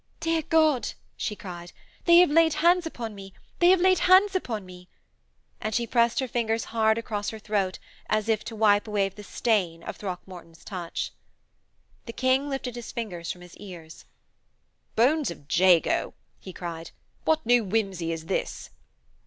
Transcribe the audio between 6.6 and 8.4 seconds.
hard across her throat as